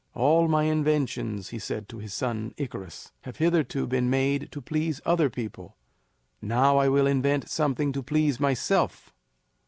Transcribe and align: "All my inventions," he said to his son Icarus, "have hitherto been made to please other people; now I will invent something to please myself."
"All 0.15 0.47
my 0.47 0.63
inventions," 0.63 1.49
he 1.49 1.59
said 1.59 1.87
to 1.89 1.99
his 1.99 2.11
son 2.11 2.55
Icarus, 2.57 3.11
"have 3.21 3.35
hitherto 3.37 3.85
been 3.85 4.09
made 4.09 4.51
to 4.51 4.59
please 4.59 4.99
other 5.05 5.29
people; 5.29 5.77
now 6.41 6.77
I 6.79 6.89
will 6.89 7.05
invent 7.05 7.47
something 7.47 7.91
to 7.93 8.01
please 8.01 8.39
myself." 8.39 9.13